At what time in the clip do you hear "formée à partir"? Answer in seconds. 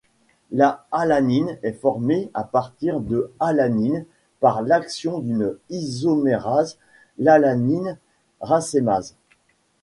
1.73-3.01